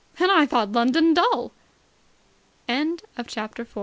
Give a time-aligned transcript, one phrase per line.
[0.17, 1.51] And I thought London dull!"
[3.27, 3.77] CHAPTER 5.